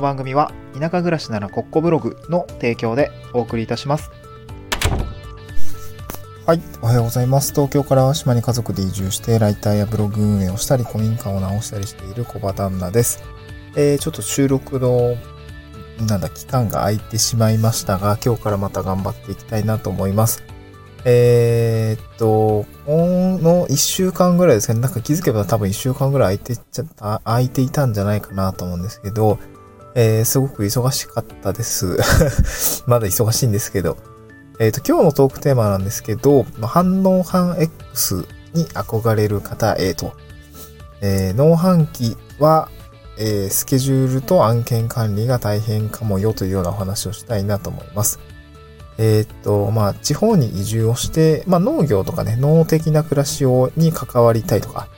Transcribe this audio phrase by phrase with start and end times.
[0.00, 4.10] の番組は田舎暮らしならコッコブログの提供でお送りいたします。
[6.46, 6.62] はい。
[6.80, 7.52] おはようございます。
[7.52, 13.22] 東京から島に家族で移住して、ライターやブログ運営をしたり、古民家を直したりしている小場旦那です。
[13.76, 15.16] えー、ちょっと収録の、
[16.08, 20.42] なんだ、期間が空いてしまいましたが、今日からまた頑張っていきたいなと思います。
[21.04, 29.38] えー、っと、この1週間ぐらいですね、なんか気づけば多分1週間ぐらい空いてちゃった、空いていたんじゃないかなと思うんですけど、
[29.94, 31.98] えー、すごく忙しかったです。
[32.86, 33.96] まだ忙しいんですけど、
[34.58, 40.12] えっ、と、今日のトークテーマなんですけど、反応反 X に憧れる方へと、
[41.00, 42.68] えー、農飯期は、
[43.18, 48.20] えー、スケジュールと案件管理が大変かもよというようなお話をしたいなと思います。
[48.98, 54.88] えっ、と、まあ、地方に移住をして、まあ、農業とかね、農的な暮らしを、に関わりたいとか、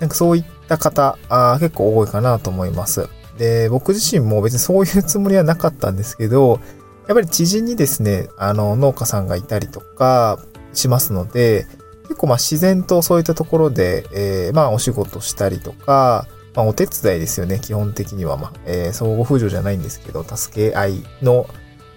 [0.00, 3.08] なんかそういった方、あ結構多いかなと思います。
[3.38, 6.60] で、僕自身も別にそういうつもりはなかったんですけど、
[7.06, 10.38] やっぱり知人にですね、あの、農家さんがいたりとか
[10.72, 11.66] しますので、
[12.04, 18.36] 結構まあ自然とそういったところで、えー、まあお仕事したりとか、まあお手伝いですよね、基本的には。
[18.36, 21.46] まあ、えー、相互扶助じゃないんですけど、助け合いの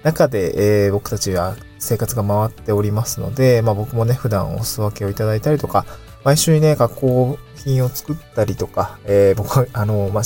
[0.04, 5.86] 中で、えー、僕たちは生活が回っておりますので、まあ僕もね、普段お裾分けをいただいたりとか、
[6.24, 10.24] 毎週ね、加工品を作ったりとか、えー、僕は、あの、まあ、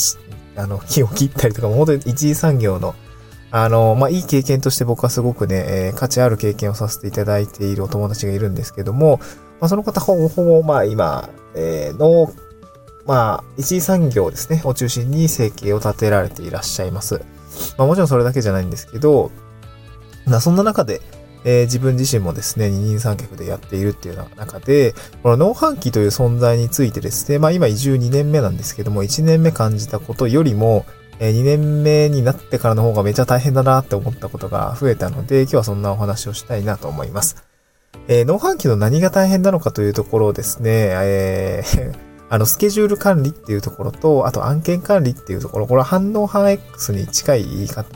[0.55, 2.95] あの、木を切ったりとか、本当に一次産業の
[3.51, 9.19] あの、まあ、いい経験として僕はすごくね、えー、価値ある経験をさせていただいているお友達がいるんですけども、
[9.59, 12.33] まあ、その方ほぼほぼ、まあ、今、えー、の、
[13.05, 17.21] まあ、一次産業ですね、を中心に生計を立てられていらっしゃいます。
[17.77, 19.31] まあ、もちろんそれだけじゃないんですけど、
[20.25, 21.01] まあ、そんな中で、
[21.43, 30.85] えー、自分自身もですね、二人三脚でやっているっていう中で、この農飯期という存在についてですね、まあ今移住2年目なんですけども、1年目感じたことよりも、
[31.19, 37.43] え2年目になってからの方がめちゃ大変だなって思ったことが増えたので、今日はそんなお話をしたいなと思います。
[38.07, 41.95] えー、農飯期の何が大変なのかというところをですね、えー、
[42.29, 47.45] あの、スケジュール管理っていうところと、あと案件管理っていうところ、これは反応反 X に近い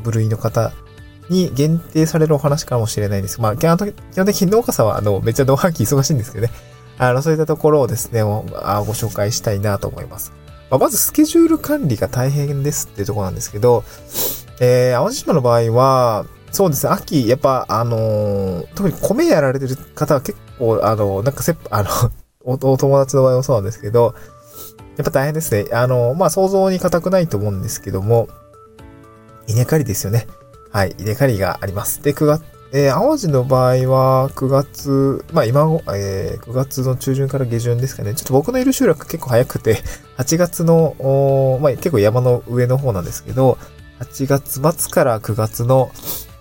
[0.03, 0.71] 部類の方
[1.29, 6.53] に限定されるお話かもしれないですまあ、基本的に農家さんは、あの、めっちゃ農飯期忙しいんですけどね。
[6.97, 10.31] あの、そういったところをですね、ご紹介したいなと思います。
[10.69, 13.83] まあ、まずスケジュール管理が大変ですっていうところなんですけど、
[14.59, 21.89] えー、淡路島の場合は、そうですね、秋、やっぱ、あのー、特に米やられてる方は結構、あの、なんかせ、あの
[22.45, 24.15] お、お友達の場合もそうなんですけど、
[24.95, 25.65] やっぱ大変ですね。
[25.73, 28.29] あの、まあ、想像に難くないと思うんですけども、
[29.47, 30.27] 稲刈りですよね。
[30.75, 32.03] はい、稲刈りがあります。
[32.03, 32.43] で、9月、
[32.73, 35.61] えー、淡路の場合は、9月、まあ今、
[35.95, 38.13] えー、9月の中旬から下旬ですかね。
[38.13, 39.81] ちょっと僕のいる集落結構早くて、
[40.19, 43.57] 8月の、まあ結構山の上の方なんですけど、
[44.01, 45.91] 8月末から9月の、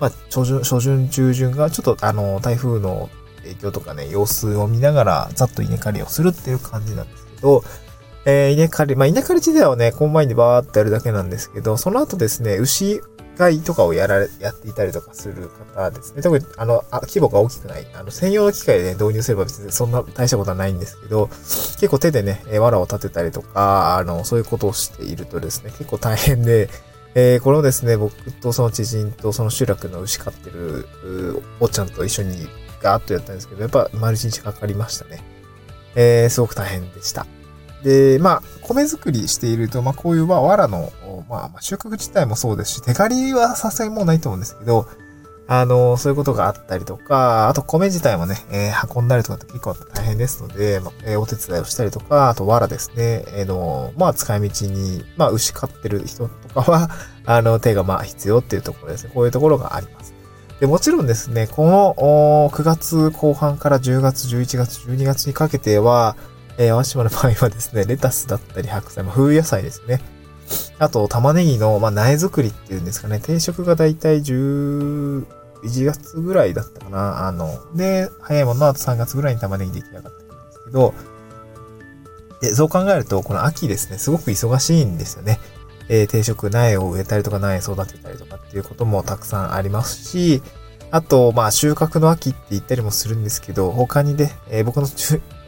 [0.01, 3.11] まあ初旬、初旬、中旬がちょっとあの、台風の
[3.45, 7.63] 影響とかね、様子を見ながら、ざっと稲刈りをするっていう感じなんですけど、
[8.25, 13.01] えー、稲刈り、まあ稲刈り自体はね、コンバインでバーってやるだけなんですけど、その後ですね、牛
[13.35, 16.23] 飼いとかをやられ、やっていたりとかする方ですね。
[16.23, 17.87] 特に、あの、あ規模が大きくない。
[17.95, 26.69] あの、専用の機械で、ね、導入すれば別にそんな大したことはないんですけど、結構手でね、藁を立てたりとか、あの、そういうことをしているとですね、結構大変で、
[27.15, 30.87] えー、これをですね、僕とその知人とその集落の牛飼ってる、
[31.61, 32.49] おっちゃんと一緒に
[32.83, 35.23] ガーッとやったんですけど、やっぱ丸一日かかりましたね。
[35.95, 37.27] えー、すごく大変でした。
[37.85, 40.93] で、まあ、米作りしていると、まあ、こういう、まあ、藁の、
[41.29, 44.87] まあ、収穫自体もそうですし、手刈りはさすがにもうないと思うんですけど、
[45.47, 56.91] あの、そういうことがあったりとか、あと米自体もね、えー、運んだりとかって結構大変ですので、まあえー、お手伝いをしたりとか、あと藁ですね、えー、の、まあ、使い道に、まあ、牛飼ってる人とかは、
[57.27, 59.11] あの、手がまあ必要っていうところですね。
[59.13, 60.15] こういうところがあります。
[60.61, 66.17] で、もちろんですね、この9月後半から10月、11月、12月にかけては、
[66.59, 70.01] えー、淡島の場合はですね、レタスだったり白菜、まあ、冬野菜ですね。
[70.79, 75.25] あと、玉ねぎの、まあ、苗作りっていうんですかね、定食がだいたい11
[75.63, 77.27] 月ぐらいだったかな。
[77.27, 80.95] あの、で、早いもののあと3月ぐらいに玉ねぎ出来上がってくるんですけど、
[82.41, 85.41] で、そう考えると、この秋ですね、すごく忙しいんですよね。
[85.89, 90.43] えー、定食苗を植えたりとか苗育てたりとかっていうこともたくさんありますし、
[90.91, 94.87] あと、まあ、収穫の秋って言ったりもするんですけど、他にね、えー、僕の、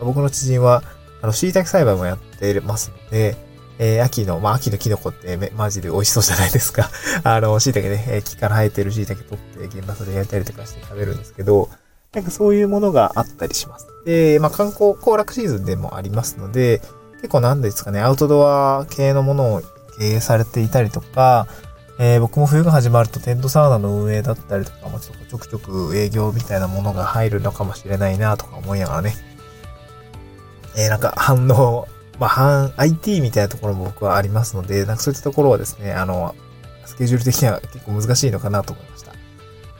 [0.01, 0.83] 僕の知人は、
[1.23, 3.37] あの、椎茸栽培もやってますので、
[3.79, 6.91] えー、秋の、まあ、秋のキノコってめ、マジで美味しそうじゃないですか。
[7.25, 11.69] あの、椎茸ね、えー、木から生えてる椎茸取って現場で焼いたりとかして食べるんですけど、
[12.15, 13.87] なんかそういうものがあったりします。
[14.07, 16.81] で、まあ、観光、行楽シーズンでもありますので、
[17.17, 19.63] 結構なんですかね、アウトドア系のものを
[19.99, 21.47] 経営されていたりとか、
[21.99, 29.15] えー、僕も冬が始まるとテントサウナの運営だったりとかもちょっとちょくちょく営業みたいなものが入るのかもしれないなとか思いながらね。
[30.77, 31.89] えー、なんか反応、
[32.19, 36.35] まあ、反 IT みたいなところも僕はありますので、なんかそういったところはですね、あの、
[36.85, 39.13] スケジュール的には結構難しいのかなと思いました。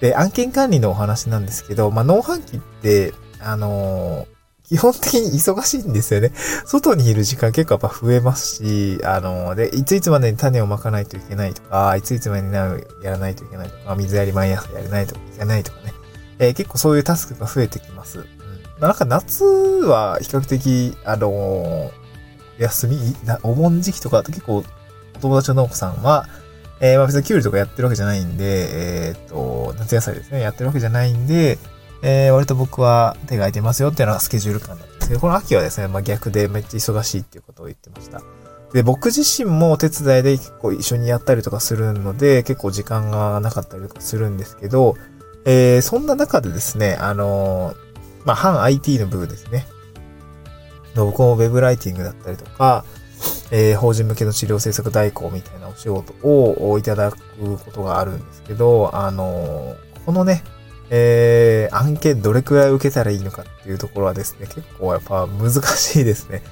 [0.01, 4.27] で、案件管理のお話なんですけど、まあ、農飯期って、あの、
[4.69, 6.33] 基本的に忙しいんですよね。
[6.67, 15.93] 外にいる時間結構やっぱ増えますし、あの、で、いついつまでに種をまかないといけないとか、いついつまでにやらないといけないとか、水やり毎朝やらないといけないとかね。
[16.39, 18.27] えー、結構そういうタスクが増えてきます。
[18.81, 21.91] なんか夏は比較的、あの
[22.59, 22.99] 休み、
[23.43, 24.65] お盆時期とかだと結構、
[25.17, 26.27] お友達の農家さんは、
[26.81, 31.59] えー、まあ別にキュウリとかやってるわけじゃないんで、えー、っと、夏野菜ですね、やってるわけじゃないんで、
[32.03, 38.21] えー、割と僕は手が空いてますよっていうのはスケジュール感なんですけど、この秋はですね、まあ逆でめっちゃ忙しいっていうことを言ってました。
[38.73, 44.97] で、僕自身もお手伝いで結構一緒にやったりとかするので、結構時間がなかったりとかするんですけど、
[45.47, 47.86] えー、そんな中でですね、あのー、
[48.27, 49.67] まあ、反 IT の部分ですね。
[50.95, 52.85] 僕もウェブライティングだったりとか、
[53.51, 57.19] えー、法人向けの治療政策代行みたいなお仕事をいただく
[57.59, 60.43] ことがあるんですけど、あのこのね、
[60.91, 66.43] えー、案件どれくらい受けたらいいのかっていうところはですね、結構やっぱ難しいですね。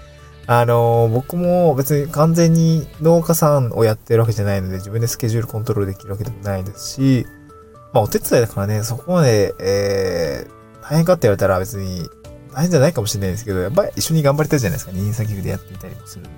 [0.46, 7.26] あの僕も別に完全に農家さんをやってるわけじゃないので、自分でスケジュールコントロールできるわけでもないですし、
[7.92, 12.08] まあお手伝いだからね、そこまで、えー、大変かって言われたら別に
[12.52, 14.92] 大変じゃないかもしれないですけど、やっぱり一緒に頑張りたいじゃないですか。
[14.92, 16.30] 二人先でやっていたりもするんで。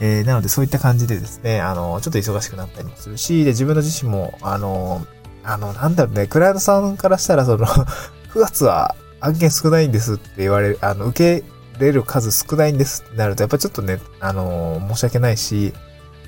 [0.00, 5.06] えー、なのでそういった感じでですね、あの、ちょっと忙しくなったりもするし、で、自分の自身も、あの、
[5.44, 7.66] あの、なんだろうね、クライアントさんからしたら、その
[8.34, 11.44] 9月は案件少ないんですって言われる、あの、受け
[11.78, 15.72] れる数少ないんですってなると、やっぱちょっとね、あの、申し訳ないし、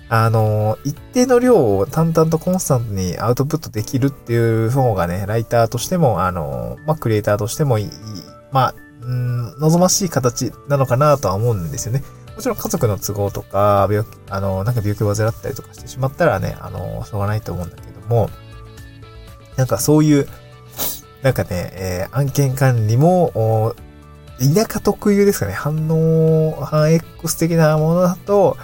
[0.08, 7.90] あの、一定の量を淡々とコンスタントにアウトプットできるっていう方がね、ライターとしても、あの、まあ、クリエイターとしてもいい、
[8.52, 12.04] まあ、うん、望ましい形なのかなとは思うんですよね。
[12.36, 18.30] もちろん家族の都合とか、病気、あの、なんか病気を患ったりとかしてしまったらね、あの、しょうがないと思うんだけども、
[19.56, 20.28] なんかそういう、
[21.22, 23.74] なんかね、えー、案件管理も、
[24.38, 28.56] 田舎特有ですかね、反応、反 X 的なものだと、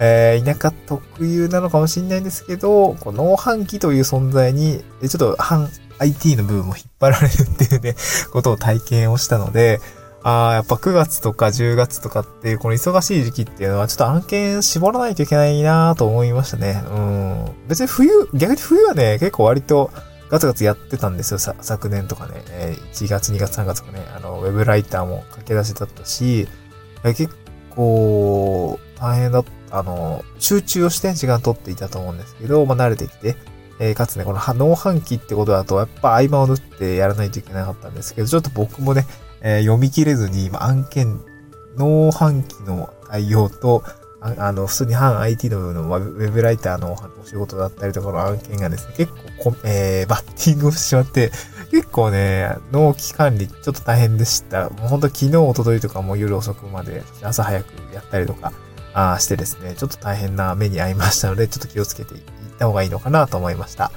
[0.00, 5.68] えー、田舎特有なのかもしれないんですけど、この農飯器という存在に、ちょっと反
[5.98, 7.96] IT の部分も引っ張られるっていうね、
[8.32, 9.80] ことを体験をしたので、
[10.22, 16.82] ああ、やっぱ9月とか10月とかっていうこの忙しい時期っていうのはちょっと案件絞らないといけないなと思いましたね。
[16.90, 17.44] うん。
[17.68, 19.90] 別に冬、逆に冬はね、結構割と
[20.30, 22.42] ガツガツやってたんですよ、昨年とかね。
[22.92, 26.48] 1月、2月、3月とかね、あの、ウェブライターも駆け出しだったし、
[27.02, 27.28] 結
[27.70, 33.36] 構大変だった、あの、集中をして時間取っていたと思うんですけど、まあ慣れてきて、
[33.80, 39.06] えー、かつね、この農飯期ってことだと、やっぱ合間を縫ってやらないといけなかったんですけど、ちょっと僕もね、
[39.40, 41.20] えー、読み切れずに、今案件、
[41.76, 43.82] 農飯期の対応と、
[44.20, 51.30] ああの、普通に反 IT の部分の、ウェブライターのお仕事だったりとかの案件がですね、結構こ、えー、バッティングをしてしまって、
[51.70, 54.70] 結構ね、納期管理ちょっと大変でした。
[54.70, 58.52] もうほんと昨日、おとといとかも夜遅くまで、朝早くやったりとか、
[58.94, 62.20] あしてですね、ちょっと大変な目に遭いましたので、ちょっと気をつけていっ
[62.58, 63.90] た方がいいのかなと思いました。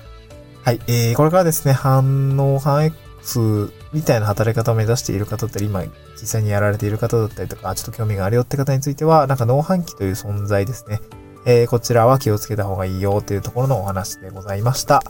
[0.63, 5.83] はい、えー、これからですね、反応、反 X みたいな働き方を目指している方だったり、今
[6.19, 10.99] 実際にやられている方だったりとか、ちょっと興味があるよって方については、なんか農飯器という存在ですね。
[11.45, 15.01] えー、こちらは気をつけた方がいいよというところのお話でございました。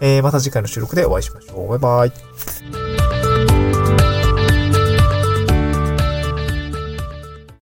[0.00, 1.68] えー、また次回の収録でお会いしましょう。
[1.68, 2.83] バイバイ。